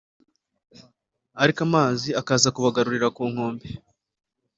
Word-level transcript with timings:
ariko 1.41 1.59
amazi 1.67 2.09
akaza 2.21 2.53
kubagarura 2.55 3.07
ku 3.15 3.23
nkombe 3.31 3.67